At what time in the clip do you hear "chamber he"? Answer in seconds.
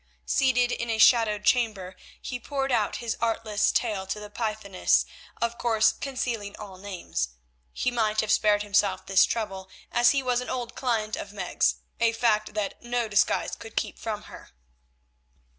1.45-2.39